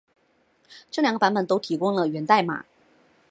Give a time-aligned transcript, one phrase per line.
[0.89, 2.65] 这两个版本都提供了源代码。